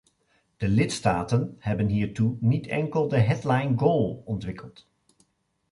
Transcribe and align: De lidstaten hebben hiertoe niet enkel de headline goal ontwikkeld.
De 0.57 0.67
lidstaten 0.67 1.55
hebben 1.59 1.87
hiertoe 1.87 2.37
niet 2.39 2.67
enkel 2.67 3.07
de 3.07 3.17
headline 3.17 3.77
goal 3.77 4.21
ontwikkeld. 4.25 4.89